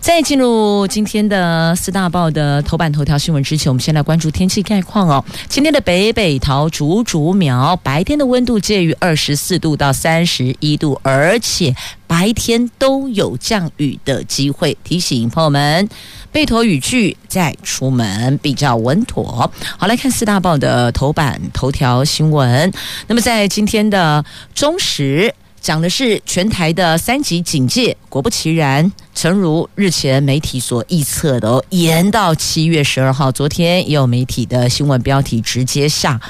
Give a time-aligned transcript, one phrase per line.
[0.00, 5.22] 在进入今天的四大报的头版头条新闻之前，我们先来关注天气概况哦。
[5.48, 11.74] 今天的北北桃竹竹苗白天的温度介于二十四度到三十一度，而且
[12.06, 14.78] 白天都有降雨的机会。
[14.84, 15.88] 提醒朋友们
[16.30, 19.50] 备妥雨具再出门比较稳妥。
[19.76, 22.72] 好，来看四大报的头版头条新闻。
[23.08, 24.24] 那么在今天的
[24.54, 25.34] 中时。
[25.66, 33.32] 讲的是全台的三级警戒，果不其然，诚如日前媒体所预测的哦，延到七月十二号。
[33.32, 36.20] 昨天也有媒体的新闻标题直接下，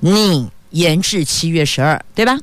[0.00, 2.36] 你延至七月十二，对吧？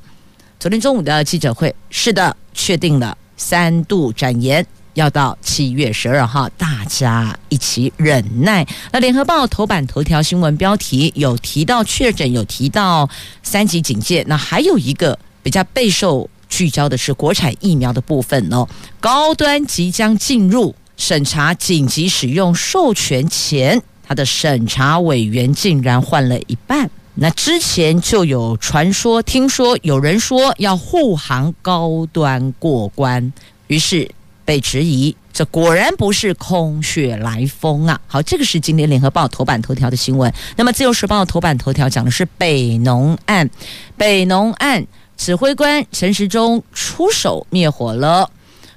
[0.57, 8.65] 昨天中午的记者会，是的，确定了三度展延，要到七月十二号，大家一起忍耐。
[8.93, 13.09] 那联合报头版头条新闻标题有提到确诊，有提到
[13.43, 16.29] 三级警戒，那还有一个比较备受。
[16.57, 18.67] 聚焦的是国产疫苗的部分哦，
[18.99, 26.89] 高端即将进入审查紧急使用授权前，它的审查委员竟然换了一半。
[27.13, 33.31] 那之前就有传说，听说有人说要护航高端过关，
[33.67, 34.09] 于是
[34.43, 38.01] 被质疑，这果然不是空穴来风啊！
[38.07, 40.33] 好，这个是今天联合报头版头条的新闻。
[40.55, 43.47] 那么自由时报头版头条讲的是北农案，
[43.95, 44.87] 北农案。
[45.17, 48.29] 指挥官陈时中出手灭火了，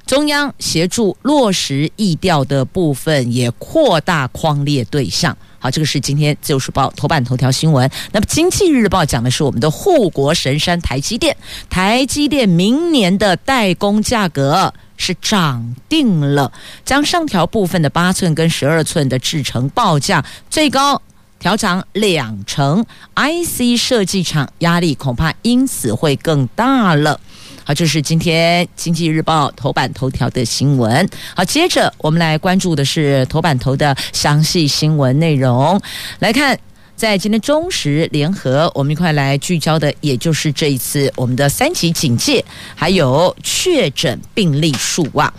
[0.06, 5.36] 中央协助落实疫调的部分也扩大匡列对象。
[5.61, 7.88] 好，这个是今天自由时报头版头条新闻。
[8.12, 11.36] 那么经济日报讲的是我们的护国神山台积电，
[11.68, 16.50] 台积电明年的代工价格是涨定了，
[16.84, 21.02] 将上调部分的八寸跟十二寸的制程报价最高。
[21.40, 22.84] 调涨两成
[23.17, 27.18] ，IC 设计厂压力恐怕因此会更大了。
[27.64, 31.08] 好，这是今天《经济日报》头版头条的新闻。
[31.34, 35.80] 好，接着我们来关注的是头版头的详细新闻内容。
[36.18, 36.58] 来看，
[36.95, 45.33] 在今天中时联合，我们一块来聚焦的，也就是这一次我们的三级警戒，还有确诊病例数啊。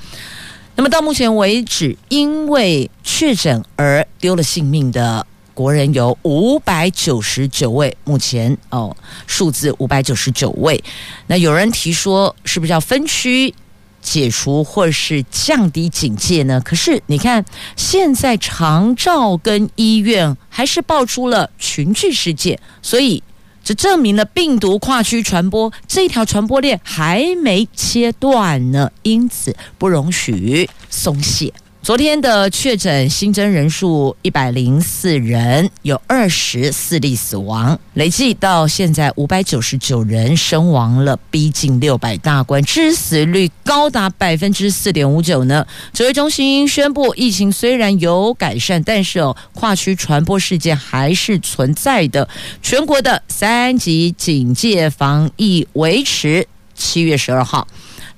[0.76, 5.28] 那么到目前为止，因为确诊而丢了性命的。
[5.62, 10.84] 国人有五百九十九位，目前哦数字五百九十九位。
[11.28, 13.54] 那有人提说，是不是要分区
[14.02, 16.60] 解除或是降低警戒呢？
[16.66, 17.46] 可是你看，
[17.76, 23.22] 现在长照跟医院还是爆出了群聚事件，所以
[23.64, 31.54] 这证明了病毒跨区传播这条传播链还没切断呢，因此不容许松懈。
[31.84, 45.66] 昨天的确诊新增人数一百零四人，有二十四例死亡，累计到现在五百九十九人身亡了，逼近六百大关，致死率高达百分之四点五九呢。
[45.92, 52.30] 指挥中心宣布，疫情虽然有改善，但是哦，跨区传播事件还是存在的。
[52.62, 57.68] 全国的三级警戒防疫维持七月十二号。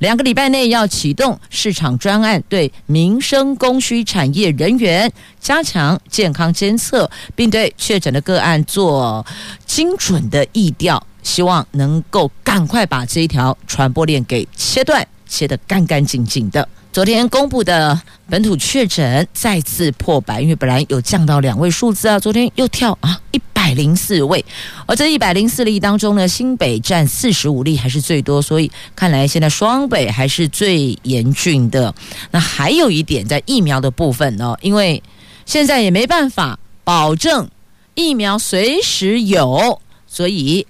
[0.03, 5.09] 两个礼拜内要启动市场专案，对民生供需产业人员
[5.40, 9.25] 加强健康监测，并对确诊的个案做
[9.66, 16.68] 精准的疫调，希望能够赶快把这一条传播链给切断，切得干干净净的。
[16.93, 17.99] 昨天公布的
[18.29, 23.41] 本土确诊再次破百，因为本来有降到两位数字啊，昨天又跳啊一。
[23.63, 24.43] 百零四位，
[24.85, 31.95] 而这一百零四例当中呢，新北占四十五例，还是最多，所以看来现在双北还是最严峻的。
[32.31, 35.01] 那还有一点在疫苗的部分呢，因为
[35.46, 37.49] 现在也没办法保证
[37.96, 40.67] 疫苗随时有，所以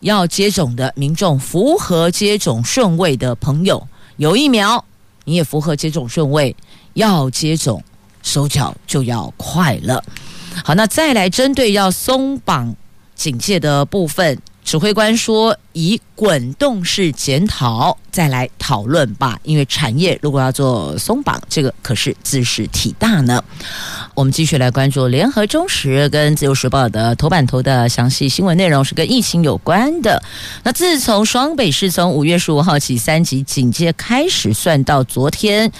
[0.00, 4.82] 要接种的民众符合接种顺位的朋友有疫苗，
[5.30, 6.56] 你也符合接种顺位，
[6.94, 7.80] 要接种
[8.20, 10.02] 手脚就要快了。
[10.64, 12.74] 好，那再来针对要松绑
[13.14, 14.36] 警戒的部分，
[14.70, 19.36] 指挥官说以滚动式检讨再来讨论吧。
[19.42, 23.42] 因为产业如果要做松绑，这个可是兹事体大呢。
[24.14, 30.22] 我们继续来关注联合中时跟自由时报的头版头的详细新闻内容，是跟疫情有关的。
[30.62, 35.72] 那自从双北市从五月十五号起三级警戒开始，算到昨天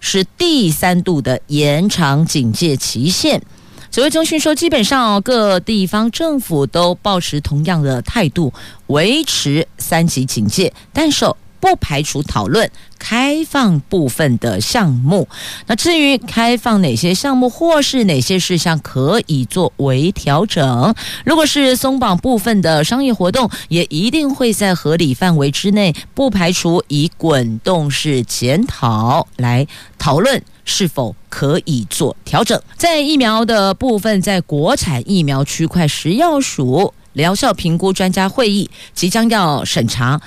[0.00, 3.42] 是第三度的延长警戒期限。
[3.90, 8.52] 指挥中心说，基本上各地方政府都保持同样的态度，
[8.86, 11.26] 维持三级警戒，但是
[11.58, 15.28] 不排除讨论开放部分的项目。
[15.66, 20.94] 那至于开放哪些项目或是哪些事项可以作为调整，
[21.24, 29.66] 如果是松绑部分的商业活动，也一定会在合理范围之内，不排除以滚动式检讨来
[29.98, 32.58] 讨论是否可以做调整。
[32.76, 40.20] 在疫苗的部分，在国产疫苗区块食药署疗效评估专家会议即将要审查。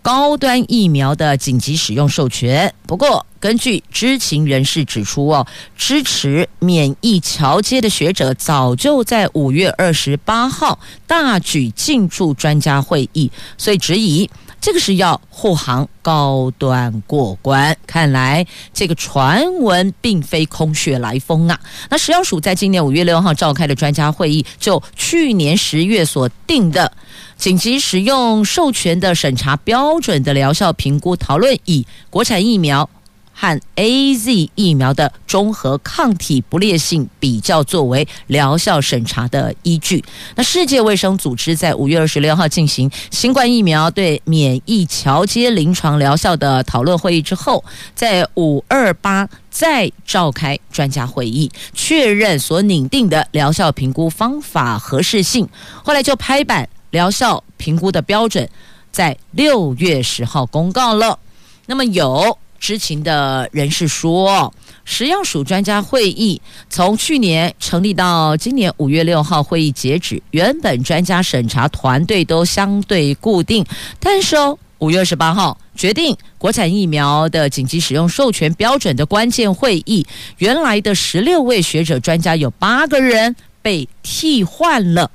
[0.00, 2.74] 高端疫苗的紧急使用授权。
[2.86, 5.46] 不过，根据知情人士指出，哦，
[5.78, 14.28] 支持免疫桥接的学者早就在五月二十八号大举进驻专家会议，所以质疑
[14.64, 17.76] 这个是要护航高端过关。
[17.86, 21.60] 看来这个传闻并非空穴来风啊。
[21.90, 26.90] 那食药署在今年五月六号召开的专家会议，就去年十月所定的。
[27.36, 32.88] 紧急使用授权的审查标准的疗效评估讨论，以国产疫苗
[33.34, 40.02] 和 AZ 疫苗的中和抗体不劣性比较作为疗效审查的依据。
[40.36, 47.64] 那世界卫生组织在五月二十六号进行新冠疫苗对免疫桥接临床疗效的讨论会议之后，
[47.94, 55.48] 在五二八再召开专家会议，确认所拟定的疗效评估方法合适性。
[55.82, 56.68] 后来就拍板。
[56.90, 58.48] 疗效评估的标准
[58.92, 61.18] 在六月十号公告了。
[61.66, 64.50] 那么有知情的人士说，
[64.86, 66.40] 食药署专家会议
[66.70, 73.62] 从去年成立到今年五月六号会议截止，原本专家审查团队都相对固定，
[74.00, 80.06] 但是哦，五月二十八号决定国产疫苗的紧急使用授权标准的关键会议，
[80.38, 85.10] 原来的十六位学者专家有八个人被替换了。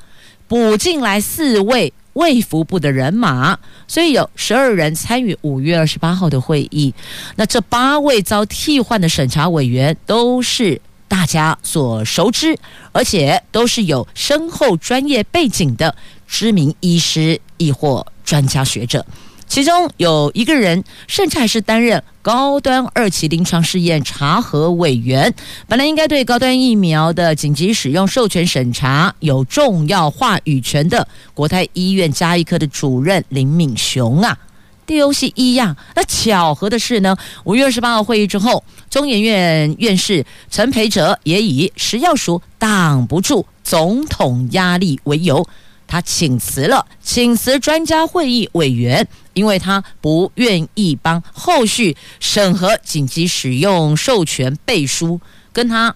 [0.47, 3.57] 补进来四位卫福部的人马，
[3.87, 6.93] 所以有十二人参与五月二十八号的会议。
[7.37, 12.57] 那这八位遭替换的审查委员都是大家所熟知，
[12.91, 15.95] 而且都是有深厚专业背景的
[16.27, 19.05] 知名医师亦或专家学者。
[19.49, 25.33] 其中有一个人，甚至还是担任高端二期临床试验查核委员。
[25.67, 34.37] 本来应该对高端疫苗的紧急使用授权审查有重要话语权的国泰医院加医科的主任林敏雄啊，
[34.85, 35.75] 丢弃一样。
[35.95, 45.47] 那巧合的是呢，五月二十八号会议之后，中研院院士陈培哲也以食药署挡不住总统压力为由。
[45.91, 49.07] 他请辞了，请辞专家会议委员，
[49.39, 55.21] 因为他不愿意帮后续审核紧急使用授权背书，
[55.53, 55.95] 跟他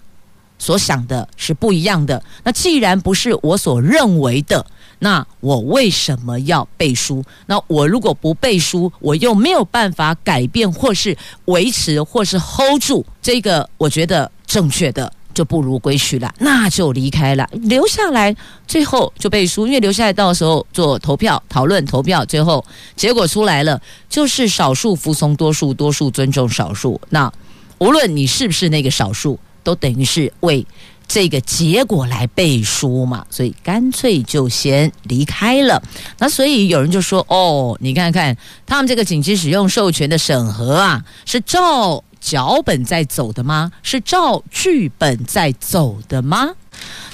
[0.57, 2.23] 所想的是不一样的。
[2.45, 4.65] 那既然不是我所认为的，
[4.99, 7.21] 那我为什么要背书？
[7.47, 15.11] 那我如果不背书，我又没有办法改变或是维持或是 hold 住这个，我觉得正确的。
[15.33, 18.35] 就不如归去了，那就离开了，留下来，
[18.67, 22.63] 最后就背书，因为留下来到时候做投票、讨论、投票，最后
[22.95, 26.99] 结果出来了，就是少数服从多数，多数尊重少数。
[27.09, 27.31] 那
[27.79, 30.65] 无论你是不是那个少数，都等于是为
[31.07, 35.81] 这个结果来背书嘛，所以干脆就先离开了。
[36.17, 43.69] 那所以有人就说：“哦，你看看他们这个紧急使用授权的审核啊，是照。”脚本在走的吗？
[43.83, 46.49] 是照剧本在走的吗？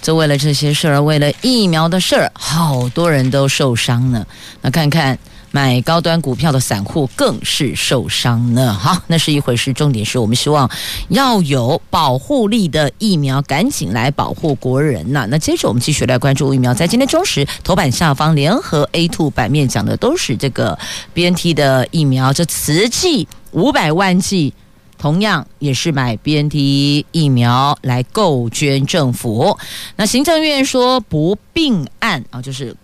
[0.01, 4.25] 就为了这些事儿，为了疫苗的事儿，好多人都受伤呢。
[4.62, 5.18] 那看看
[5.51, 8.72] 买高端股票的散户更是受伤呢。
[8.72, 9.74] 好，那是一回事。
[9.74, 10.70] 重点是我们希望
[11.10, 15.25] 要有保护力的疫苗，赶紧来保护国人呐。
[15.30, 20.78] 那接着我们继续来关注疫苗，在今天中时头版下方，联合 A two 版面讲的都是这个
[21.13, 24.54] BNT 的疫苗，这慈济五百万剂。
[25.00, 29.58] 同样也是买 BNT 疫苗来购捐政府。
[29.96, 32.75] 那行政院说不并案啊，就是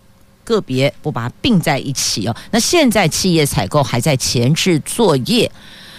[0.43, 2.35] 个别不把它并在一起哦。
[2.51, 5.51] 那现在企业采购还在前置作业。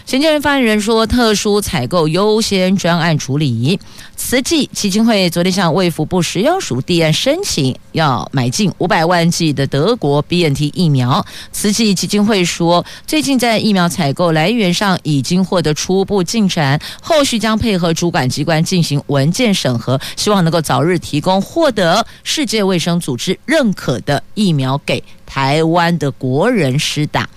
[0.06, 3.80] 行政院发言人说，特殊采购优先专案处理。
[4.14, 11.26] 慈济基金会昨天向卫福部食药署递案申请，要买进五百万剂的德国 BNT 疫苗。
[11.50, 27.28] 慈济基金会说，最近在疫苗采购来源上已经获得初步进展，后续将配合主管机关进行文件审核，希望能够早日提供获得世界卫生组织认可的疫苗给台湾的国人施打。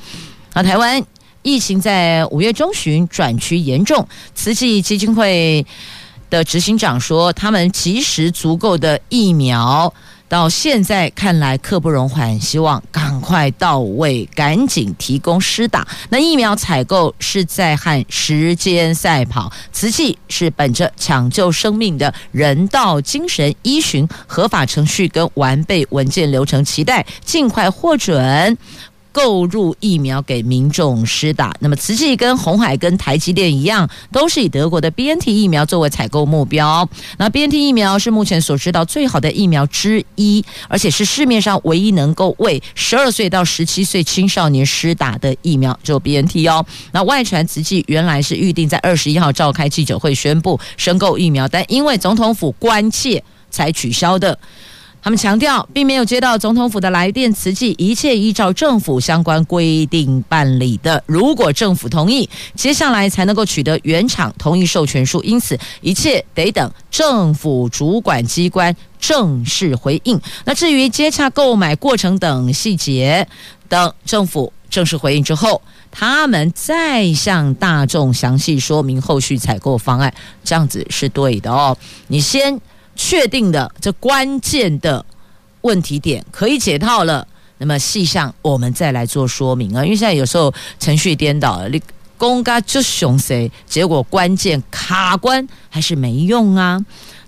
[0.53, 1.03] 那台湾。
[1.41, 5.65] 疫情在五月中旬转趋严重，慈济基金会
[6.29, 9.93] 的执行长说，他们及时足够的疫苗。
[10.27, 15.87] 到现在看来刻不容缓，希望赶快到位，赶紧提供施打。
[16.09, 28.55] 那疫苗采购是在和时间赛跑，慈济是本着抢救生命的人道精神，依循合法程序跟完备文件流程，期待尽快获准。
[29.21, 31.53] 购入疫苗给民众施打。
[31.59, 36.87] 那么，慈济跟红海跟台积电一样，都是以德国的 BNT 疫苗作为采购目标。
[37.17, 46.65] 那 BNT 疫苗是目前所知道最好的疫苗之一，而且是市面上唯一能够为十二岁到十七岁青少年施打的疫苗，就 BNT 哦。
[46.93, 53.21] 那外传慈济原来是预定在二十一号召开记者会宣布申购疫苗，但因为总统府关切
[53.51, 54.39] 才取消的。
[55.01, 61.01] 他们强调，并没有接到总统府的来电，辞记一切依照政府相关规定办理的。
[61.05, 70.19] 如果政府同意，接下来才能够取得原厂同意授权书，因此一切得等政府主管机关正式回应。
[70.43, 73.25] 那至于接洽购买过程等细节，
[73.69, 80.13] 等政府正式回应之后，他们再向大众详细说明后续采购方案，
[80.43, 81.77] 这样子是对的哦。
[82.07, 82.59] 你先。
[83.01, 85.05] 确定的这关键的
[85.61, 87.25] 问题点可以解套了，
[87.59, 89.85] 那么细项我们再来做说明啊。
[89.85, 91.81] 因为现在有时候程序颠倒了，你
[92.17, 96.77] 公嘎就熊谁，结果关键卡关还是没用啊。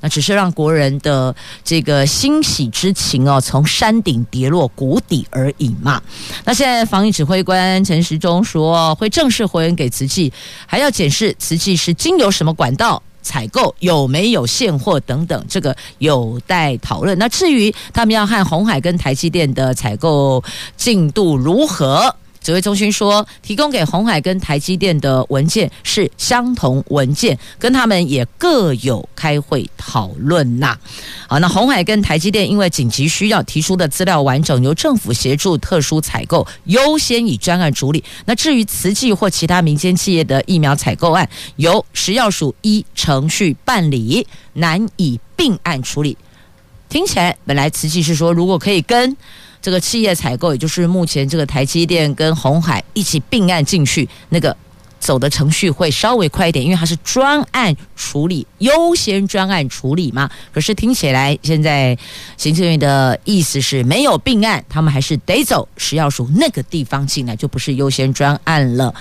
[0.02, 6.02] 那只是让国人的这个欣喜之情哦，从山顶跌落谷底而已嘛。
[6.44, 10.34] 那现在防疫指挥官陈时中说，会正式回应给慈济，
[10.66, 13.02] 还要检视慈济是经由什么管道。
[13.22, 17.18] 采购有没有现货等等，这个有待讨论。
[17.18, 20.44] 那至于他们要和红海跟台积电的采购
[20.76, 22.16] 进度如何？
[22.42, 30.76] 指挥中心说，提供给鸿海跟台积电的文件是相同文件，跟他们也各有开会讨论呐。
[31.28, 38.04] 好，那鸿海跟台积电因为紧急需要提出的资料完整，由政府协助特殊采购，优先以专案处理。
[38.26, 46.18] 那至于慈济或其他民间企业的疫苗采购案，由食药署依程序办理，难以并案处理。
[46.90, 49.16] 听起来，本来慈济是说，如果可以跟。
[49.62, 54.56] 这个企业采购，也就是目前这个台积电跟鸿海一起并案进去，那个
[55.00, 60.30] 走的程序会稍微快一点，因为它是专案处理，优先专案处理嘛。
[60.52, 61.98] 可是听起来，现在
[62.38, 68.94] 行政院的意思是没有并案，他们还是得走食药署那个地方进来，就不是优先专案了。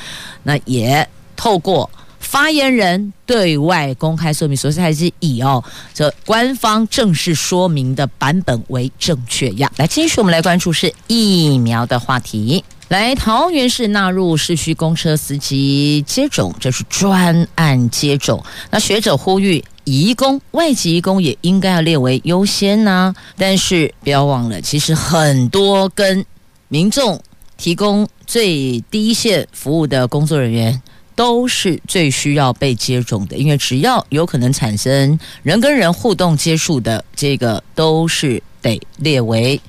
[0.42, 1.90] 那也透过。
[2.20, 5.62] 发言人对外公开说明，所以还是以哦
[5.92, 9.70] 这官方正式说明的版本为正确呀。
[9.76, 12.62] 来，继续我们来关注是疫苗的话题。
[12.88, 18.44] 来，桃园市纳入市区公车司机接种，这是专案接种。
[18.70, 23.14] 那学者呼吁，移工、外籍移工也应该要列为优先呢。
[23.36, 26.24] 但是不要忘了，其实很多跟
[26.66, 27.20] 民众
[27.56, 30.82] 提供最低线服务的工作人员。
[31.20, 39.60] 都是最需要被接种的，因为只要有可能产生人跟人互动接触的，这个都是得列为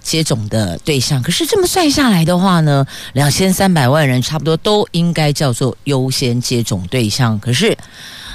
[0.00, 1.20] 接种的对象。
[1.20, 7.36] 可是这么算下来的话呢，两千三百万人差不多都应该叫做优先接种对象。
[7.40, 7.76] 可是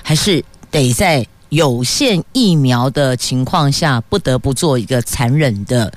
[0.03, 5.89] 还是得在有限疫苗的情况下，不得不做一个残忍的。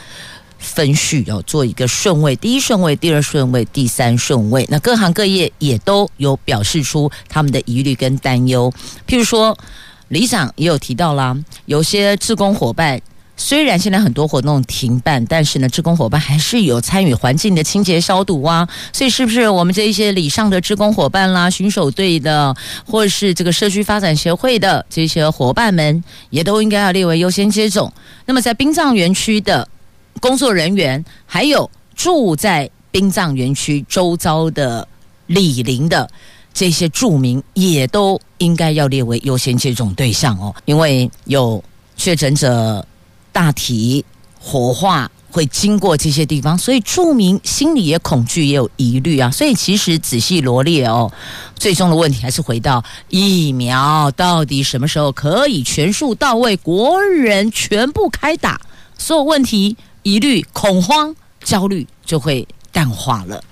[0.61, 4.65] 分序要做一个顺位，第一顺位、第二顺位、第三顺位。
[4.69, 8.73] 那各行各业也都有表示出他们的疑虑跟担忧。
[9.09, 9.57] 譬如说，
[10.09, 13.01] 里长也有提到啦，有些志工伙伴
[13.37, 18.69] 虽然现在很多活动停办，但是呢，志工伙伴还是有参与环境的清洁消毒啊。
[18.93, 27.91] 所以，是不是我们这一些礼上的志工伙伴啦、巡守队的，或者是这个社区发展协会的这些伙伴们，也都应该要列为优先接种？
[28.27, 29.67] 那么，在殡葬园区的。
[30.19, 34.87] 工作人员还有住在殡葬园区周遭的
[35.27, 36.11] 李林的
[36.53, 40.55] 这些住民，也都应该要列为优先接种对象哦。
[40.65, 41.63] 因为有
[41.97, 42.85] 确诊者
[43.31, 44.05] 大体
[44.41, 49.31] 火化会经过这些地方，所以住民心里也恐惧，也有疑虑啊。
[49.31, 51.13] 所以其实仔细罗列哦，
[51.55, 58.61] 最终的问题还是回到疫苗到底什么时候可以全数到位，国人全部开打，
[58.99, 59.77] 所有问题。
[60.03, 63.43] 疑虑、恐慌、焦虑就会淡化了。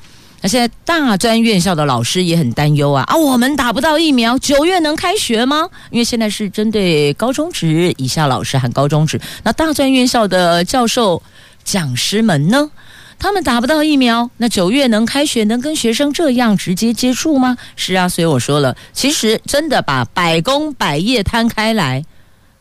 [0.40, 3.02] 那现在大专院校的老师也很担忧啊！
[3.08, 5.68] 啊，我们打不到疫苗，九月能开学吗？
[5.90, 9.20] 因为现在是针对高中职以下老师喊高中职。
[9.42, 11.20] 那大专院校的教授、
[11.64, 12.70] 讲师们呢？
[13.18, 17.56] 他们打不到疫苗，那九月能开学，能跟学生这样直接接触吗？
[17.74, 22.04] 是啊，所以我说了，其实真的把百工百业摊开来，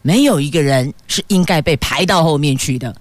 [0.02, 2.96] 没有一个人是应该被排到后面去的。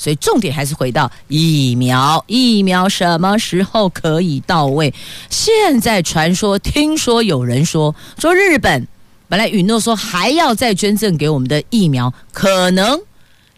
[0.00, 4.94] 所以重点还是回到疫苗，疫苗什么时候可以到位？
[5.28, 8.88] 现在传说，听说有人说，说日本
[9.28, 12.98] 本来允诺说还要再捐赠给我们的疫苗，可能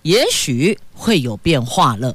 [0.03, 2.09] 也许会有变化了，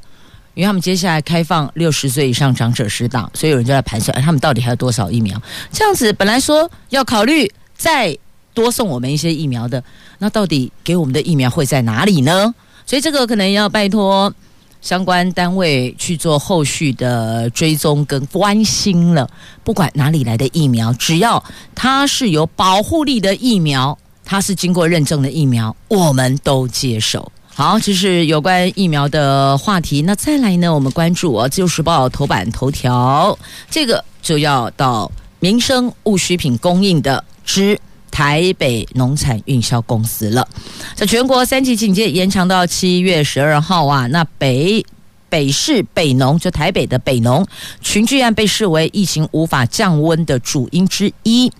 [0.55, 5.41] 因为他们接下来开放六十岁以上长者施打，所以有人就在盘算，哎，他们到底还有多少疫苗？
[5.71, 8.17] 这样子本来说要考虑再
[8.53, 9.81] 多送我们一些疫苗的，
[10.19, 12.53] 那到底给我们的疫苗会在哪里呢？
[12.87, 14.33] 所以这个可能要拜托
[14.81, 19.29] 相关单位去做后续的追踪跟关心了。
[19.63, 21.43] 不管哪里来的疫苗，只要
[21.75, 27.29] 它是有保护力的疫苗，它是经过认证的疫苗，我们都接受。
[27.53, 30.01] 好，这是有关疫苗的话题。
[30.03, 33.37] 那再来呢，我们关注哦，《自由时报》头版头条，
[33.69, 37.77] 这个就要到民生物需品供应的之。
[38.17, 40.47] 台北农产运销公司了，
[40.95, 44.83] 在全国三级警戒延长到七月十二号啊，那北
[45.29, 47.45] 北市北农就台北的北农
[47.79, 51.51] 群聚案被视为疫情无法降温的主因之一。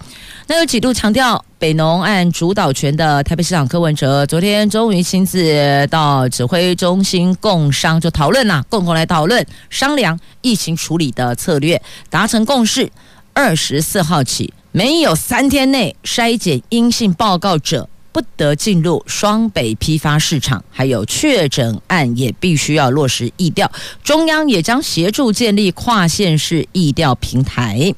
[0.48, 12.92] 那有几度强调北农案主导权的台北市长柯文哲，昨天终于亲自到指挥中心共商就讨论呐，共同来讨论商量疫情处理的策略，达成共识。
[13.36, 14.52] 二十四号起。
[14.72, 23.72] 没有三天内筛检阴性报告者不得进入双北批发市场，还有确诊案也必须要落实疫调。
[24.04, 27.94] 中央也将协助建立跨县市疫调平台。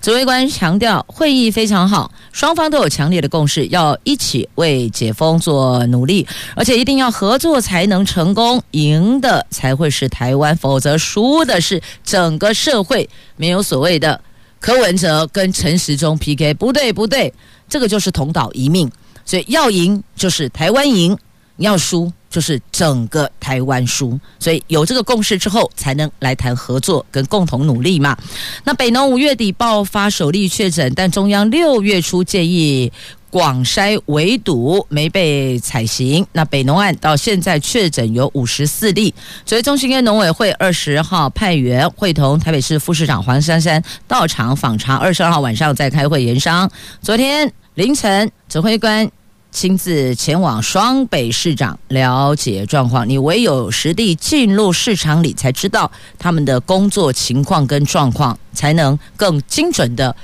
[0.00, 13.08] 指挥官强调，会议非常好，双方都有强烈的共识，要一起为解封做努力，而且一定要合作才能成功，赢的才会是台湾，否则输的是整个社会。
[13.36, 14.20] 没有所谓的。
[14.66, 17.32] 柯文哲跟陈时中 PK，不对不对，
[17.68, 18.90] 这个就是同岛一命，
[19.24, 21.16] 所以要赢就是台湾赢，
[21.58, 28.18] 要输就是整个台湾输，所以有这个共识之后，才能来谈合作跟共同努力嘛。
[28.64, 32.92] 那北农五月底爆发首例确诊，但中央六月初建议。
[33.30, 39.12] 广筛围堵没被采行，那北农案到现在确诊有五十四例，
[39.44, 46.70] 所以中心跟农委会二十号派员会同台北市副市长黄珊珊到场访查，二十二号晚上再开会研商。
[47.02, 49.10] 昨天凌晨指挥官
[49.50, 60.14] 亲自前往双北市长了解状况，你唯有实地进入市场里才知道他们的工作情况跟状况，才能更精准的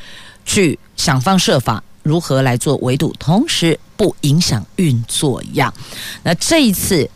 [0.47, 1.83] 去想方设法。
[2.03, 5.73] 如何来做围堵，同时不影响运作一样？
[6.23, 7.09] 那这一次，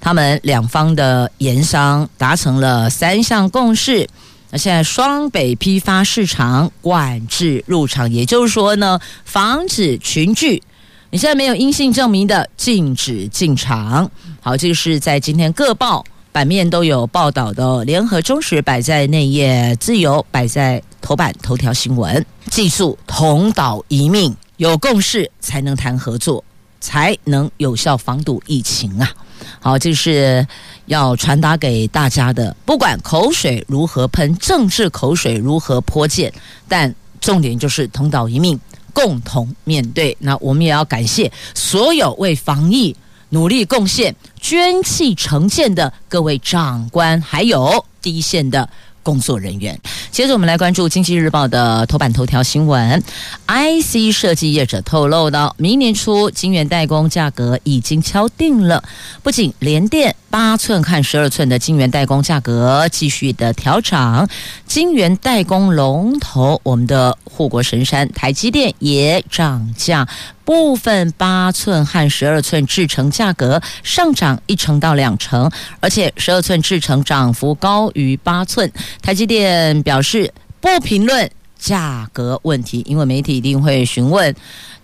[0.00, 4.08] 他们两方的盐商达成了三项共识。
[4.50, 10.62] 那现在双北批发市场管制入场，也就是说呢，防止群聚。
[11.10, 14.10] 你现在没有阴性证明的，禁止进场。
[14.40, 16.04] 好，这个是在今天各报
[16.38, 22.24] 版面都有报道的，联合、中时摆在内页，自由摆在头版头条新闻。
[22.48, 26.44] 记住，同岛一命，有共识才能谈合作，
[26.80, 29.10] 才能有效防堵疫情啊！
[29.58, 30.46] 好，这是
[30.86, 32.56] 要传达给大家的。
[32.64, 36.32] 不管口水如何喷，政治口水如何泼溅，
[36.68, 38.56] 但重点就是同岛一命，
[38.92, 40.16] 共同面对。
[40.20, 42.94] 那我们也要感谢所有为防疫
[43.30, 48.68] 努力贡献、捐弃成见的各位长官，还有第一线的。
[49.00, 49.80] 工作人员。
[50.10, 53.02] 接着，我们来关注《经济日报》的头版头条新闻。
[53.46, 58.84] IC 设计业者透露到，明年初晶圆代工价格已经敲定了。
[59.22, 64.28] 不仅联电八寸和十二寸的晶圆代工价格继续的调涨，
[64.66, 70.06] 晶圆代工龙头我们的护国神山台积电也涨价。
[70.44, 78.70] 部分八寸和十二寸制程价格上涨一成到两成，而且十二寸制程涨幅高于八寸。
[79.02, 84.34] 台积电表示不评论价格问题，因为媒体一定会询问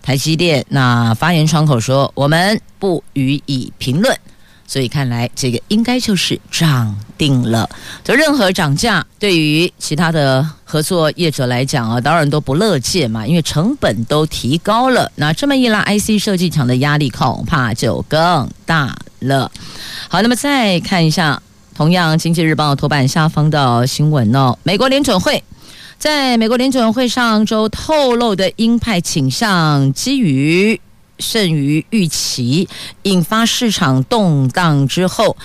[0.03, 0.63] 台积电。
[0.69, 4.15] 那发言窗口说我们不予以评论。
[4.67, 7.69] 所以看来，这个应该就是涨定了。
[8.03, 15.11] 就任何涨价，对于其他的合作业者来讲啊，当然都不乐见嘛，因为成本都提高了。
[15.15, 19.51] 那这么一来，IC 设计厂的压力恐怕就更大了。
[20.09, 21.41] 好，那么再看一下，
[21.75, 25.43] 同样《经济日报》头版下方的新闻哦，美国联准会
[25.99, 30.81] 在美国联准会上周透露的鹰派倾向，基于。
[31.19, 32.67] 胜于预期，
[33.03, 35.35] 引发市场动荡之后，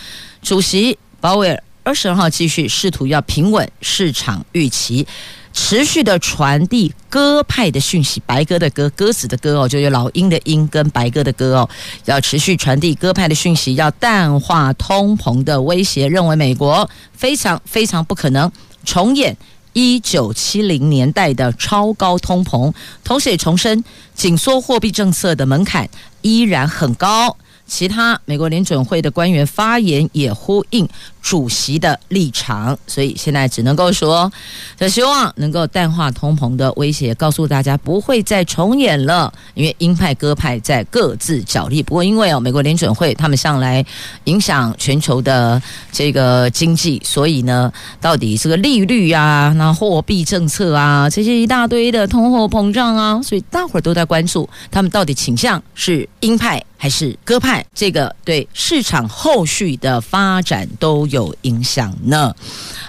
[0.43, 5.07] 主席鲍威尔二十二号继续试图要平稳市场预期。
[5.53, 11.69] 持续的传递鸽派的讯息，白鸽的鸽，鸽子的鸽哦，就有老鹰的鹰跟白鸽的鸽哦，
[12.05, 18.51] 要持续传递鸽派的讯息，要淡化通膨的威胁，认为美国非常非常不可能
[18.85, 19.37] 重演
[19.73, 22.73] 一九七零年代的超高通膨，
[23.05, 25.89] 同时也重申紧缩货币政策的门槛
[26.23, 27.37] 依然很高。
[27.67, 30.89] 其他美国联准会的官员发言也呼应
[31.23, 34.31] 主席的立场，所以现在只能够说，
[34.79, 39.33] 就希望能够淡化通膨的威胁，告诉大家不会再重演了。
[39.55, 43.85] 因为鹰派鸽派在各自角力，不过因为哦，美国联准会他们向来
[44.25, 45.61] 影响全球的
[45.93, 56.63] 这个经济，所以呢，到底这个利率啊、那货币政策啊这些一大堆的通货膨胀啊，所以大伙儿都在关注他们到底倾向是鹰派。
[56.83, 62.35] 还是鸽派，这个对市场后续的发展都有影响呢。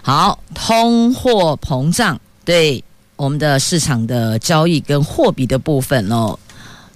[0.02, 2.84] 好，通货膨胀对
[3.16, 6.38] 我们的市场的交易跟货币的部分哦，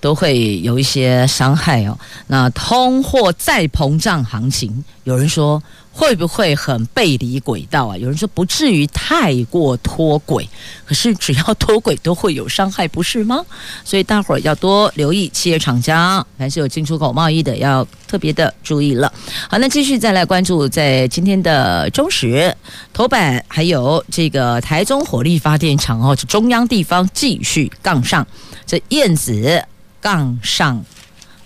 [0.06, 1.98] 都会有一些伤害哦。
[2.28, 5.60] 那通货再膨胀行情，有人说。
[5.98, 7.96] 会不会很背离轨道啊？
[7.96, 10.46] 有人说不至于太过脱轨，
[10.86, 13.42] 可是只要脱轨都会有伤害，不是吗？
[13.86, 19.10] 所以大伙儿要多留意企业厂家，凡是有进出口贸易的，要特别的注意了。
[19.50, 22.54] 好，那继续再来关注在今天的中时
[22.92, 28.28] 头版，还有这个台中火力发电厂哦，中央地方继续杠上，
[28.66, 29.64] 这燕子
[30.06, 30.86] 杠上。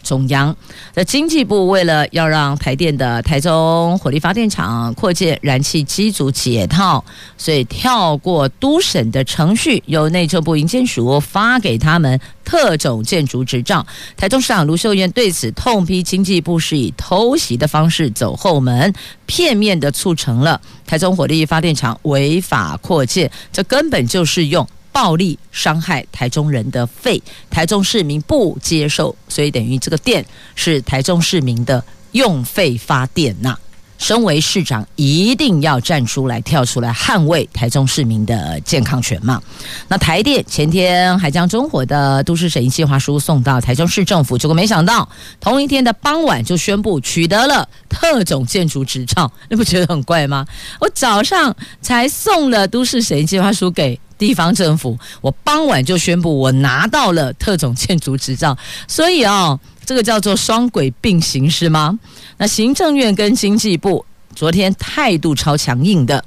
[0.02, 0.56] 中央
[0.96, 7.04] 那经济部为了要让台电的台中火力发电厂扩建燃气机组解套，
[7.38, 13.86] 所以跳过都审的程序，由内政部营建署发给他们特种建筑执照。
[14.18, 18.92] 台中市长卢秀燕对此痛批经济部是以偷袭的方式走后门，
[19.26, 24.68] 片面的促成了台中火力发电厂违法扩建，这根本就是用。
[24.92, 30.26] 暴力伤害台中人的肺，台中市民不接受，所以等于这个电
[30.56, 33.58] 是台中市民的用肺发电呐。
[33.98, 39.44] 身为市长，一定要站出来、跳出来捍卫台中市民的健康权嘛。
[39.90, 45.08] 那台电前天还将中火的都市审议计划书送到台中市政府，结果没想到
[45.42, 50.46] 同一天的傍晚就宣布取得了特种建筑执照，你不觉得很怪吗？
[50.80, 54.00] 我早上才送了都市审议计划书给。
[54.20, 58.56] 地方政府，我傍晚就宣布我拿到了特种建筑执照，
[58.86, 61.98] 所以哦，这个叫做双轨并行是吗？
[62.38, 64.06] 那行政院跟经济部
[64.36, 66.24] 昨天态度超强硬的，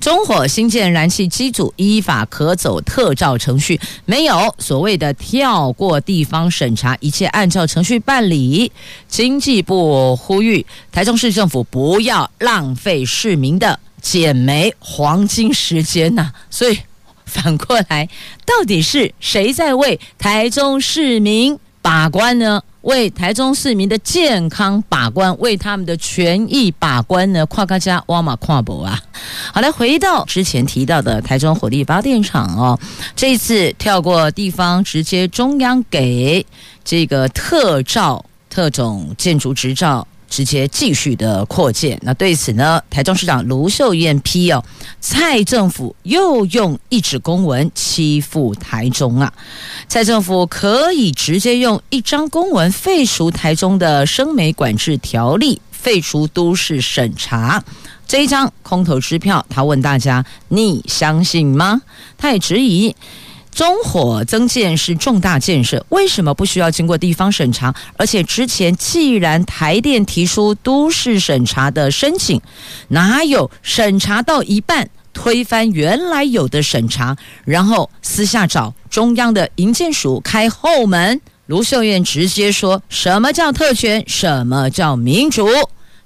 [0.00, 8.70] 中火新建燃气机组依法可走特照程序，没有所谓的跳过地方审查，一切按照程序办理。
[9.06, 16.76] 经济部呼吁台中市政府不要浪费市民的减煤黄金时间呐、所以。
[17.30, 18.08] 反过来，
[18.46, 22.62] 到底是谁在为台中市民把关呢？
[22.82, 27.44] 为台中市民的健康把关，为他们的权益把关呢？
[27.46, 28.98] 跨家家挖马跨博啊！
[29.52, 32.78] 好，来回到之前提到的台中火力发电厂哦，
[33.14, 36.46] 这次跳过地方，直接中央给
[36.82, 40.07] 这个特照特种建筑执照。
[40.28, 44.62] 直接继续的扩建，那对此呢，台中市长卢秀燕批哦，
[45.00, 49.32] 蔡政府又用一纸公文欺负台中啊！
[49.88, 57.62] 蔡政府可以直接用一张公文废除台中的生煤管制条例，废除都市审查，
[58.06, 61.80] 这一张空头支票，他问大家，你相信吗？
[62.16, 62.94] 他也质疑。
[63.50, 67.74] 中火增建是重大建设，为什么不需要经过地方审查？
[67.96, 72.40] 而且之前既然台电提出都市审查的申请，
[72.88, 81.20] 哪有审查到一半推翻原来有的审查，然后私下找中央的营建署开后门？
[81.46, 85.48] 卢秀燕直接说什么叫特权，什么叫民主？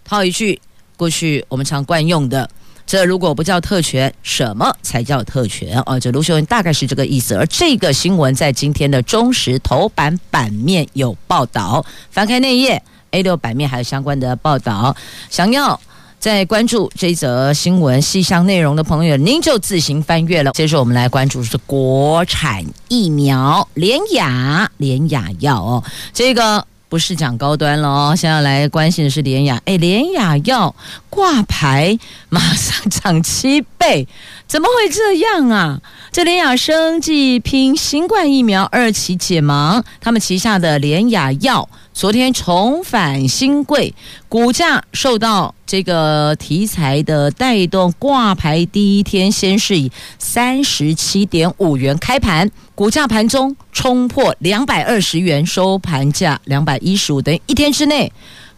[0.04, 0.60] 套一句
[0.96, 2.48] 过去我们常惯用的。
[2.92, 5.82] 这如果不叫特权，什么才叫特权？
[5.86, 7.34] 哦，这卢秀燕大概是这个意思。
[7.34, 14.94] 而这个新闻在今天的中时头版版面有报道，翻开内页 A 六版面还有相关的报道。
[15.30, 15.80] 想要
[16.18, 20.52] 再关注这则新闻细项内容的朋友，您就自行翻阅了。
[20.52, 26.66] 接着我们来关注是国产疫苗联雅联雅药哦，这个。
[26.92, 29.58] 不是讲高端了哦，现在来关心的是联雅。
[29.64, 30.74] 哎，联雅药
[31.08, 34.06] 挂牌马上涨七倍，
[34.46, 35.80] 怎么会这样啊？
[36.12, 41.66] 这联雅生计拼新冠疫苗二期解盲，他们旗下的联雅药
[42.02, 43.94] 昨天重返新贵，
[44.28, 58.12] 股价受到这个题材的带动，挂牌第一天先是以三十七点五元开盘，股价盘中冲破两百二十元，收盘价两百一十五，等于一天之内。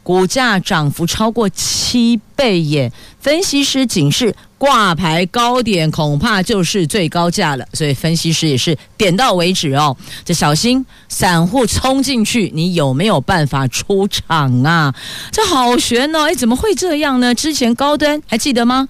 [0.04, 2.92] 股价涨幅超过七倍耶！
[3.18, 9.96] 分析师警示，挂牌高点恐怕就是最高价了，所以分析师也是点到为止哦。
[10.22, 14.94] 这小心散户冲进去，你有没有办法出场啊？
[15.32, 16.24] 这好悬哦！
[16.24, 17.34] 哎，怎么会这样呢？
[17.34, 18.86] 之前高端还记得吗？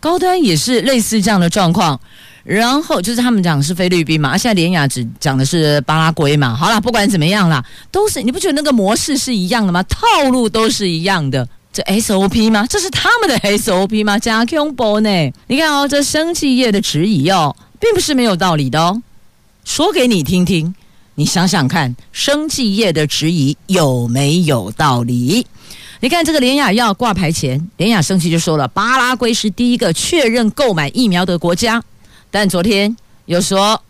[0.00, 1.98] 高端也是类似这样的状况。
[2.48, 6.56] 然后就是他们讲是菲律宾嘛，现在连雅只讲的是巴拉圭嘛。
[6.56, 9.82] 好了，不管怎么样啦，都是你不觉得那个模式是一样的吗？
[9.82, 12.66] 套路都是一样的，这 SOP 吗？
[12.66, 14.18] 这是他们的 SOP 吗？
[14.18, 15.30] 加 Q 波呢？
[15.46, 19.02] 你看哦，这生技业的质疑哦，并不是没有道理的哦。
[19.66, 20.74] 说给你听听，
[21.16, 25.46] 你想想看，生技业的质疑有没有道理？
[26.00, 31.82] 你看这个联雅要挂牌前，联雅生技就说了，巴拉圭是第一个确认购买疫苗的国家。
[32.30, 33.82] 但昨天又说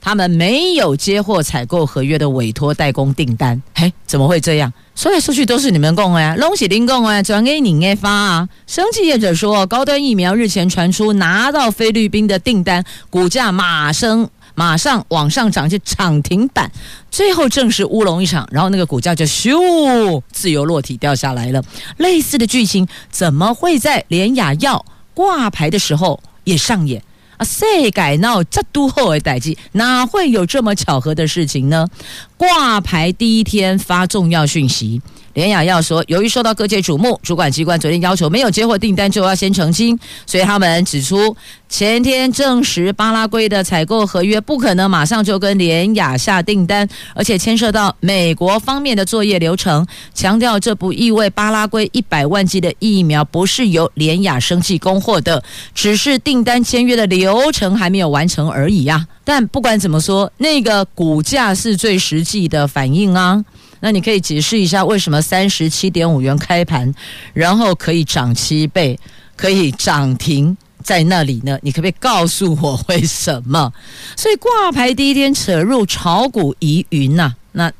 [0.00, 4.72] 他们没有接获采购合约的委托代工订单，嘿，怎么会这样？
[4.94, 8.48] 说来说去都是你们供呀，拢是恁供啊，转给你们发啊。
[8.66, 16.70] 生技业者说，高端疫苗日前传出拿到菲律宾的订单，股价马上马上往上涨，就涨停板，
[17.10, 21.62] 最后证实乌龙一场，然后那个股价就咻自由落体掉下来了。
[21.98, 27.02] 类似的剧情怎么会在联雅药挂牌的时候也上演？
[27.44, 31.88] 谁敢闹这都后的代际，哪会有这么巧合的事情呢？
[32.36, 35.00] 挂牌第一天发重要讯息。
[35.34, 41.34] 联雅要说，由于受到各界瞩目，主管机关昨天要求没有接获订单就要先澄清，所以他们指出，
[41.68, 55.42] 前天证实巴拉圭的采购合约不可能马上就跟联雅下订单，而且牵涉到美国方面的作业流程，强调这不意味巴拉圭一百万剂的疫苗不是由联雅生计供货的，
[55.74, 59.06] 只是订单签约的流程还没有完成而已呀。
[59.24, 63.42] 但不管怎么说，那个股价是最实际的反应啊。
[63.82, 66.94] 那你可以解释一下，为什么三十七点五元开盘，
[67.34, 68.98] 然后可以涨七倍，
[69.36, 71.58] 可以涨停在那里呢？
[71.62, 73.72] 你可不可以告诉我为什么？
[74.16, 77.70] 所以挂牌第一天扯入炒股疑云呐，那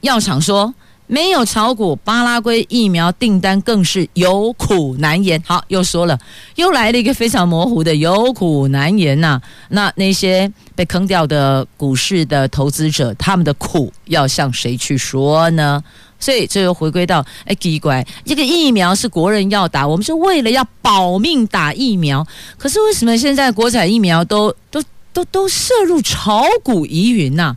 [0.00, 0.72] 药厂说。
[1.12, 5.42] 没有炒股，巴拉圭疫苗订单更是有苦难言。
[5.44, 6.16] 好，又说了，
[6.54, 15.82] 又来了一个非常模糊的有苦难言呐、那那些被坑掉的股市的投资者，他们的苦要向谁去说呢？
[16.20, 22.24] 所以这又回归到，哎，奇怪，这个疫苗是国人要打，我们是为了要保命打疫苗。
[22.56, 24.80] 可是为什么现在国产疫苗都都
[25.12, 27.56] 都都涉入炒股疑云呐、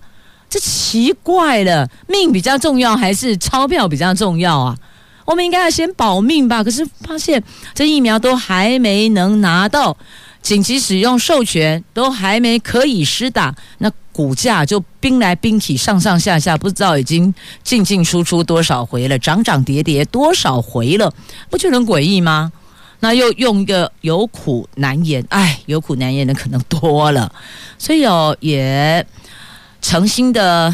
[0.53, 4.77] 这奇怪了，命比较重要还是钞票比较重要啊？
[5.25, 6.63] 我们应该要先保命吧。
[6.63, 9.97] 可是发现这疫苗都还没能拿到
[10.43, 21.11] 紧急使用授权，都还没可以施打，那股价就兵来兵去，上上下下，不知道已经进进出出多少回了，涨涨跌跌多少回了，
[21.49, 22.51] 不就很诡异吗？
[22.99, 27.33] 那又用一个有苦难言，哎，有苦难言的可能多了，
[27.79, 29.03] 所以哦也。
[29.83, 30.73] 诚心的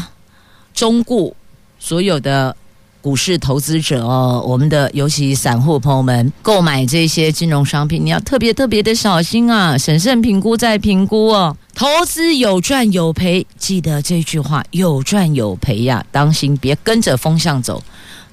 [0.72, 1.36] 忠顾
[1.80, 2.56] 所有的
[3.02, 11.56] 股市投资者哦，我们的尤其散户朋友们，购买这些金融商品，你要特别特别的小心啊，审慎评估再评估哦。
[11.74, 17.82] 投资有赚有赔，记得这句话，有赚有赔呀，当心别跟着风向走，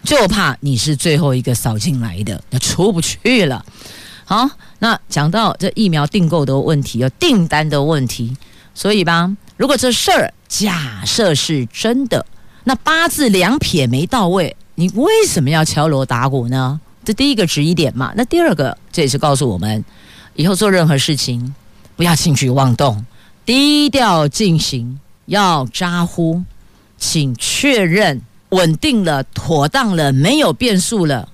[0.04, 3.66] 就怕你是最后一个扫进来的，那出不去了。
[4.26, 4.48] 好，
[4.80, 8.38] 那讲到这疫苗订购的问题，有订单的问题，
[8.76, 10.34] 所以吧，如果这事儿。
[10.48, 12.26] 假设是真的，
[12.64, 16.80] 那八字两撇没到位，你为什么要敲锣打鼓呢？
[17.04, 18.14] 这第一个质疑点嘛。
[18.16, 19.84] 那第二个，这也是告诉我们，
[20.36, 21.56] 以后做任何事情
[21.96, 23.06] 不要轻举妄动，
[23.46, 26.44] 低调进行，要咋呼，
[26.98, 31.30] 请确认稳定了、妥当了、没有变数了、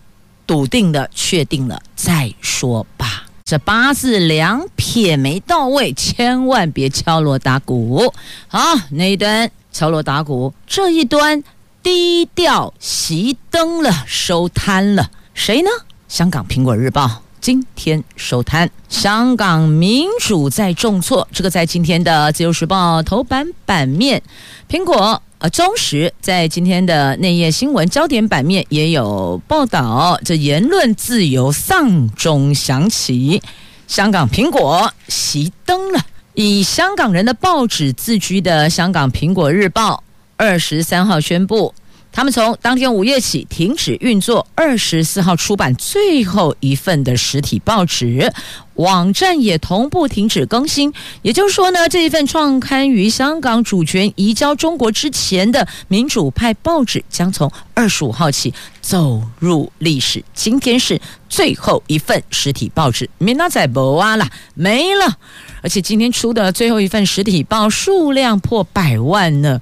[0.45, 3.22] 笃定了、确定了再说吧。
[3.53, 8.11] 这八字两撇没到位，千万别敲锣打鼓。
[8.47, 11.43] 好，那一端敲锣打鼓，这一端
[11.83, 15.11] 低调熄灯了，收摊了。
[15.35, 15.69] 谁呢？
[16.07, 18.71] 香港苹果日报今天收摊。
[18.89, 24.23] 香港民主在重挫，这个在今天的自由时报头版版面，
[24.67, 25.21] 苹果。
[25.43, 33.41] 啊，中时在今天的内页新闻焦点版面也有报道，这言论自由丧钟响起，
[33.85, 35.99] 香港苹果熄灯了。
[36.33, 40.01] 以香港人的报纸自居的香港苹果日报，
[40.37, 41.75] 二十三号宣布，
[42.15, 48.31] 他们从当天午夜起停止运作，二十四号出版最后一份的实体报纸，
[48.75, 50.93] 网站也同步停止更新。
[51.23, 60.23] 也就是说呢，这一份创刊于香港主权移交中国之前的民主派报纸，将从二十五号起走入历史。
[60.35, 65.17] 今天是最后一份实体报纸，明仔再无啊啦，没了。
[65.63, 69.59] 而且今天出的最后一份实体报数量破百万呢。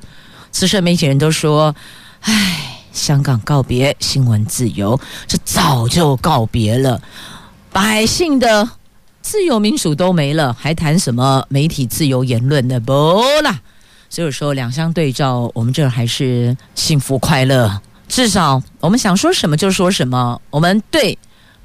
[0.52, 1.74] 资深媒体人都说。
[2.22, 7.02] 唉，香港告别新闻自由，这早就告别了，
[7.72, 8.70] 百姓的
[9.22, 12.80] 自由民主都没了，还谈什么媒体自由言论呢？
[12.80, 13.60] 不啦！
[14.10, 20.40] 所以说两相对照，我们这儿还是幸福快乐，至少我们想说什么就说什么。
[20.52, 21.18] 我们对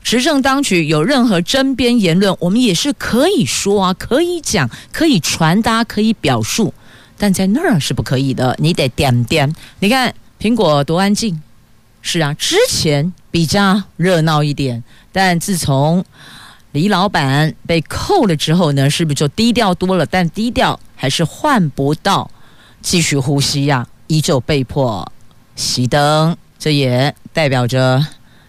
[0.03, 6.73] 执政当局有任何争辩言论，我们也是可以说啊，可以讲，可以传达，可以表述，
[7.19, 9.55] 但在那儿是不可以的，你得点点。
[9.81, 10.15] 你看。
[10.41, 11.43] 苹果多安静，
[12.03, 16.05] 是啊，之前比较热闹一点，但自从
[16.73, 20.05] 李老板被扣了之后呢，是不是就低调多了？
[20.05, 22.31] 但低调还是换不到
[22.83, 25.11] 继续呼吸呀、依旧被迫
[25.57, 26.37] 熄灯。
[26.59, 28.05] 这也代表着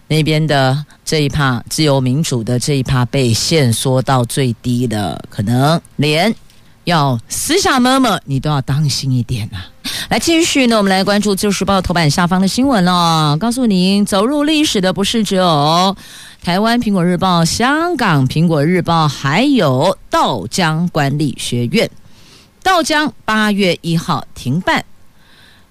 [0.08, 6.34] 那边的这一趴自由民主的这一趴被限缩到最低的，可能连
[6.84, 9.68] 要私下摸摸，你都要当心一点啊。
[10.08, 13.36] 来继续呢，我们来关注《自由时报》头版下方的新闻了。
[13.38, 15.96] 告诉您，走入历史的不是只有
[16.42, 21.90] 台湾《苹果日报》、香港《苹果日报》，还有道江管理学院。
[22.62, 24.84] 道江八月一号停办，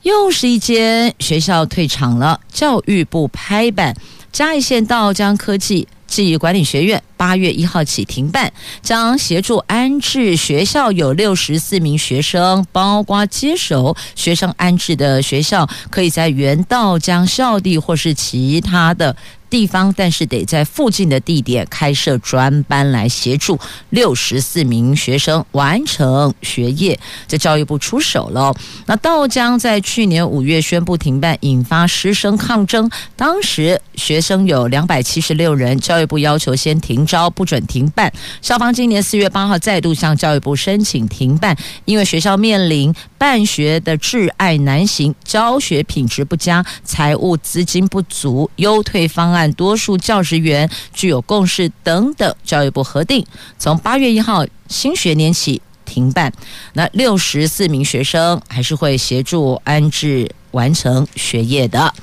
[0.01, 2.39] 又是一间学校退场了。
[2.51, 3.95] 教育部拍板，
[4.31, 7.01] 嘉义县道江科技暨管理学院。
[7.17, 19.15] 八月一号起停办，将协助安置学校有六十四名学生，包括接手学生安置的学校，可以在原道江校地或是其他的
[19.49, 26.99] 地方，但是得在附近的地点开设专班来协助六十四名学生完成学业。
[27.27, 28.53] 这教育部出手了。
[28.85, 36.97] 那道江在去年五月宣布停办，引发师生抗争，当时学生有两百七十六人，教育部要求先停。
[37.07, 41.55] 招不准停办，校方今年四月八号再度向教育部申请停办，
[41.85, 53.25] 因为学校面临办学的挚爱难行，教学品质不佳，财务资金不足，优退方案多数教职员具有共识等等，教育部核定，
[53.59, 56.31] 从八月一号新学年起停办。
[56.73, 60.31] 那六十四名学生还是会协助安置。
[60.51, 61.93] 完成学业的，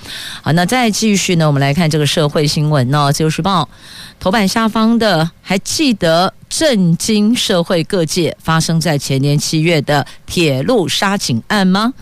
[0.43, 1.47] 好，那再继续呢？
[1.47, 3.63] 我们来看这个社会新闻呢，《自由时报》
[4.21, 11.95] 头版下方的，还记得震惊社会各界发生在前年七月的铁路杀警案吗？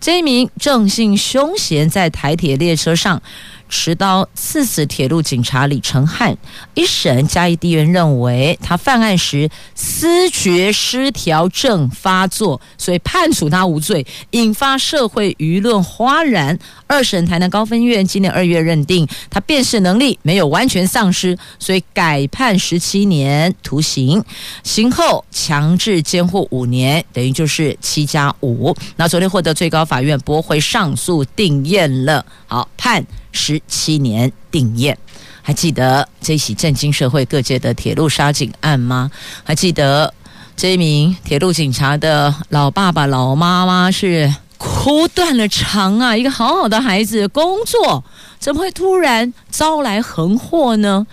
[0.00, 3.20] 这一名郑姓凶嫌在台铁列车上。
[3.68, 6.36] 持刀刺死铁路警察李承翰，
[6.74, 16.58] 一审嘉义地院认为他犯案时思觉失调症发作，所以判处他无罪，引发社会舆论哗然。
[16.86, 24.24] 二审台南高分院今年二月认定他辨识能力没有完全丧失，所以改判十七年徒刑，
[24.64, 28.74] 刑后强制监护五年，等于就是七加五。
[28.96, 33.04] 那昨天获得最高法院驳回上诉定验了，好判。
[33.32, 34.96] 十七年定谳，
[35.42, 39.10] 还记得这起震惊社会各界的铁路杀警案吗？
[39.44, 40.12] 还记得
[40.56, 46.16] 这一名铁路警察的老爸爸、老妈妈是哭断了肠啊！
[46.16, 48.02] 一个好好的孩子，工作
[48.38, 51.06] 怎么会突然招来横祸呢？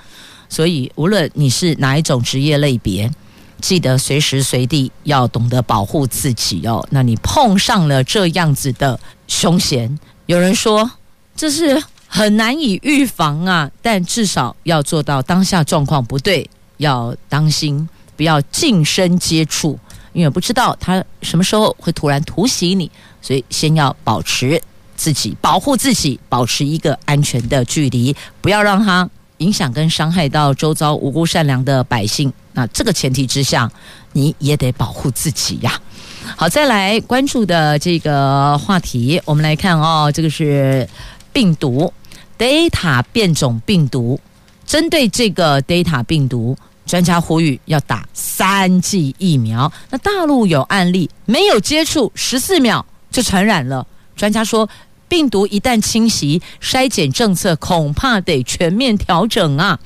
[0.50, 3.12] 所以，无论你是哪一种职业类别，
[3.62, 6.86] 记得随时随地要懂得保护自己哦。
[6.92, 10.90] 那你碰上了这样子的凶险，有人说
[11.36, 11.84] 这是。
[12.16, 19.78] 很难以预防啊，但至少要做到当下状况不对，要当心，不要近身接触，
[20.14, 22.90] 因为不知道他什么时候会突然突袭你，
[23.22, 24.62] 所以先要保持
[24.96, 32.32] 自己，保护自己，保持一个安全的距离，不要让他影响跟伤害到周遭无辜善良的百姓。
[32.54, 33.70] 那这个前提之下，
[34.14, 35.78] 你也得保护自己呀。
[36.38, 40.88] 好，再来关注的这个话题，我们来看哦，这个是
[41.34, 41.92] 病毒。
[42.38, 44.20] Delta 变种病毒，
[44.66, 49.72] 针对这个 Delta 病毒，专家呼吁要打三剂疫苗。
[49.90, 53.86] 那大陆有案例，没有接触十四秒就传染了。
[54.16, 54.68] 专家说，
[55.08, 59.80] 病毒一旦侵袭，筛检政策恐怕得全面调整啊！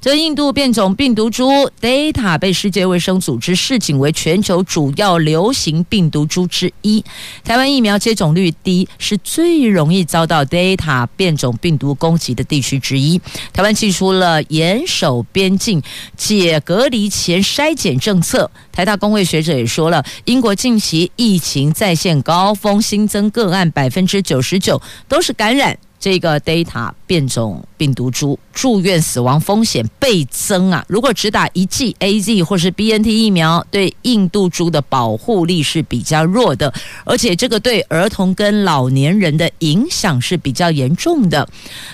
[0.00, 7.04] 这印度变种病毒株 Delta 被世界卫生组织视警为全球主要流行病毒株之一。
[7.42, 13.20] 台湾疫苗接种率低，是最容易遭到 Delta 变种病毒攻击的地区之一。
[13.52, 15.82] 台湾祭出了严守边境、
[16.16, 18.50] 解隔离前筛检政策。
[18.70, 25.78] 台大工位学者也说了，英国近期疫情再现高峰，新增个案百分之九十九都是感染。
[25.98, 30.84] 这个 Delta 变种病毒株住院死亡风险倍增啊！
[30.88, 36.72] 如果只打一剂 AZ 或是 BNT 疫苗，对印度株的保护力是比较弱的，
[37.04, 41.48] 而且这个对儿童跟老年人的影响是比较严重的。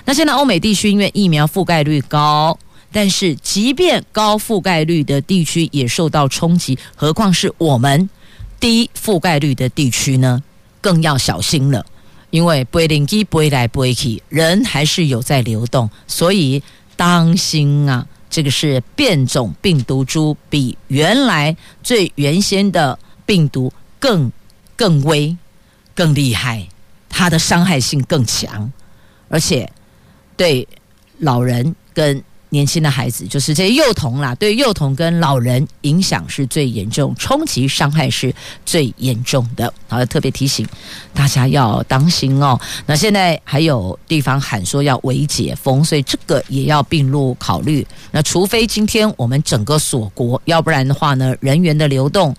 [0.05, 2.59] 那现在欧美地区因为疫苗覆盖率高，
[2.91, 8.11] 但是即便高覆盖率的地区也受到冲击，何况是我们
[8.59, 10.43] 低覆盖率的地区呢？
[10.81, 11.87] 更要小心了。
[12.33, 16.62] 因为飞来机飞来飞去，人还是有在流动，所以
[16.97, 18.07] 当心啊！
[18.30, 23.70] 这个是变种病毒株，比原来最原先的病毒
[24.01, 24.33] 更
[24.74, 25.37] 更危、
[25.95, 26.66] 更厉害，
[27.11, 28.72] 它的伤害性更强，
[29.28, 29.70] 而且
[30.37, 30.66] 对
[31.18, 32.24] 老人跟。
[32.53, 38.32] 年轻的孩子就是这些幼童啦，对幼童跟老人影响是最严重，冲击伤害是
[38.66, 39.72] 最严重的。
[39.88, 40.66] 好，特别提醒
[41.14, 42.61] 大家要当心哦。
[42.84, 47.86] 那现在还有地方喊说要微解封，所以这个也要并入考虑。
[48.11, 52.36] 那除非今天我们整个锁国，要不然的话呢，人员的流动。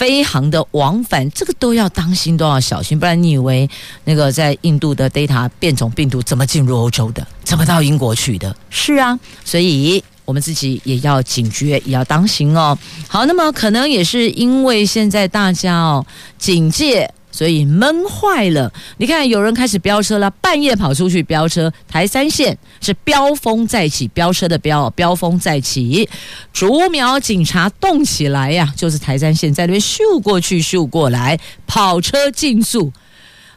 [0.00, 3.68] 飞航的往返，这个都要当心，都要小心，不然你以为
[4.04, 8.56] 那个在印度的 Delta 变种病毒怎么进入欧洲的，怎么到英国去的？
[8.70, 12.78] 是啊，所以我们自己也要警觉，也要当心哦。
[13.08, 16.06] 好，那么可能也是因为现在大家哦
[16.38, 17.12] 警戒。
[17.32, 21.72] 所以闷坏了，你看有人开始飙车了，半夜跑出去飙车。
[21.88, 26.08] 台三线是飙风再起，飙车的飙，飙风再起。
[26.52, 32.92] 竹苗警察动起来呀、就是台三线在那边咻过去咻过来，跑车竞速。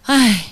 [0.04, 0.46] 唉，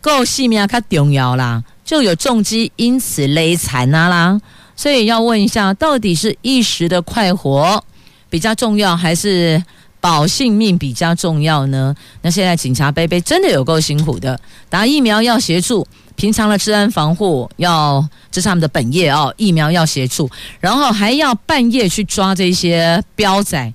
[0.00, 4.40] 够细命卡重要啦，就有重机因此勒残啊啦。
[4.74, 7.84] 所以要问一下，到底是一时的快活
[8.28, 9.62] 比较重要，还是？
[10.00, 11.94] 保性命比较重要呢。
[12.22, 14.38] 那现在警察杯杯真的有够辛苦的，
[14.68, 15.86] 打疫苗要协助，
[16.16, 19.32] 平常的治安防护要，这是他们的本业哦。
[19.36, 20.30] 疫苗要协助，
[20.60, 23.72] 然后还要半夜去抓这些标仔，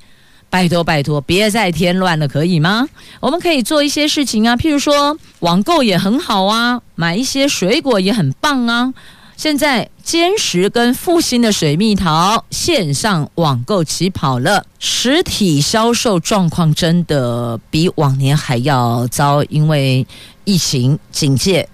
[0.50, 2.88] 拜托拜托，别再添乱了，可以吗？
[3.20, 8.94] 我们可以做一些事情啊，譬如说网购也很好啊，买一些水果也很棒啊。
[9.36, 20.06] 现在坚实跟复兴的水蜜桃线上网购起跑了，实体销售状况真的比往年还要糟，因为
[20.46, 21.68] 疫情警戒，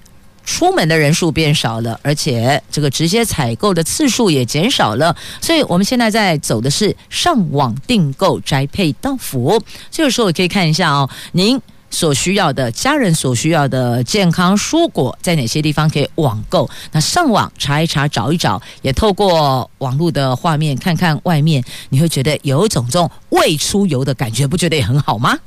[0.44, 9.62] 出门的人数变少了，而且这个直接采购的次数也减少了，所以我们现在在走的是上网订购宅配到府。
[9.92, 11.62] 这个时候可以看一下哦，您。
[11.90, 16.70] 所需要的家人所需要的健康蔬果，在哪些地方可以网购？
[16.92, 25.38] 那上网查一查，找一找，也透过网络的画面看看外面，你会觉得有一种这种未出游的感觉，不觉得也很好吗？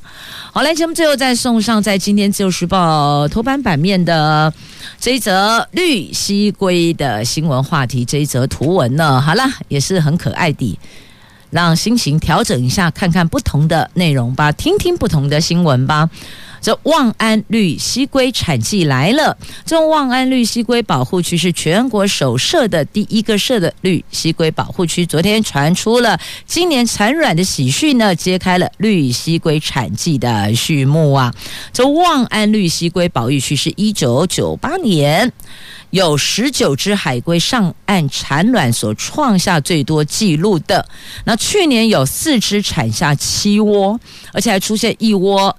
[0.53, 4.53] 好，来，节目最后再送上在今天自由时报头版版面的
[5.01, 10.79] 这一则绿蠵龟的新闻话题，这一则图文呢，好啦，也是很可爱的。
[11.53, 16.09] 让心情调整一下，看看不同的内容吧，听听不同的新闻吧。
[16.63, 19.37] 这望安绿蠵龟产季来了，
[19.67, 25.05] 这望安绿蠵龟保护区是全国首设的第一个设的绿蠵龟保护区。
[25.05, 31.35] 昨天传出了今年产卵的喜讯呢，揭开了绿蠵龟产季的序幕啊！
[31.73, 35.33] 这望安绿蠵龟保育区是一九九八年。
[35.91, 40.89] 有十九只海龟上岸产卵，所创下最多纪录的。
[41.27, 44.01] 那去年有四只产下七窝，
[44.33, 45.55] 而且还出现一窝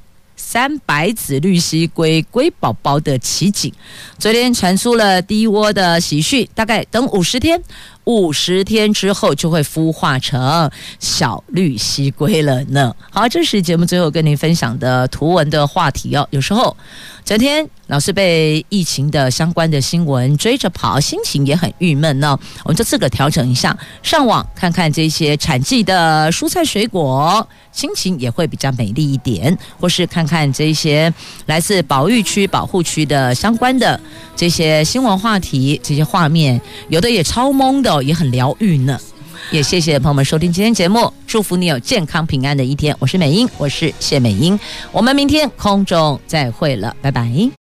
[0.46, 3.74] 三白子绿蜥龟龟宝宝的奇景。
[4.20, 7.62] 昨天传出了第一窝的喜讯，大概等五十天。
[8.06, 10.70] 五十天之后就会孵化成
[11.00, 12.94] 小绿蜥龟了呢。
[13.10, 16.28] 好，这是节目最后跟您分享的图文的话题哦。
[16.32, 16.76] 有时候
[17.24, 22.38] 整天老是被疫情的相关的新闻追着跑，心情也很郁闷呢。
[22.64, 29.58] 我们就自个调整一下，上网看看这些产季的蔬菜水果，心情也会比较美丽一点。
[29.80, 31.14] 或是看看这些
[31.46, 34.00] 来自保育区、保护区的相关的
[34.36, 36.60] 这些新闻话题、这些画面，
[36.90, 38.04] 有的也超懵的。
[38.04, 39.00] 也很疗愈呢，
[39.52, 42.96] 也谢谢朋友们收听今天节目，祝福你有健康平安的一天。
[43.00, 44.60] 我是美英，我是谢美英，
[44.92, 47.50] 我们明天空中再会了，拜拜。